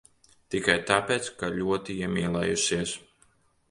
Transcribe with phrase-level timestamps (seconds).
[0.55, 2.99] Tikai tāpēc, ka ļoti iemīlējusies.